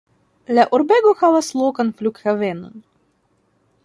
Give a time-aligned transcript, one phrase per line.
[0.59, 2.83] La urbego havas lokan flughavenon.